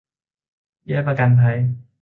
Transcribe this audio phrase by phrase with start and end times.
[0.83, 1.57] เบี้ยประกันภัย